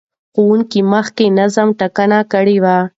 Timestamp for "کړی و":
2.33-2.65